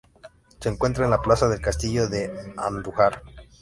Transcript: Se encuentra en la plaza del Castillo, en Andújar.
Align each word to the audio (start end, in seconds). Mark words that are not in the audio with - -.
Se 0.59 0.67
encuentra 0.67 1.05
en 1.05 1.11
la 1.11 1.21
plaza 1.21 1.47
del 1.47 1.61
Castillo, 1.61 2.09
en 2.11 2.55
Andújar. 2.59 3.21